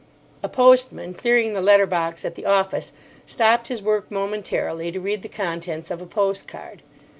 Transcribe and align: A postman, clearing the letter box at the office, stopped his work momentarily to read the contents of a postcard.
A 0.41 0.49
postman, 0.49 1.13
clearing 1.13 1.53
the 1.53 1.61
letter 1.61 1.85
box 1.85 2.25
at 2.25 2.33
the 2.33 2.47
office, 2.47 2.91
stopped 3.27 3.67
his 3.67 3.83
work 3.83 4.09
momentarily 4.09 4.91
to 4.91 4.99
read 4.99 5.21
the 5.21 5.29
contents 5.29 5.91
of 5.91 6.01
a 6.01 6.07
postcard. 6.07 6.81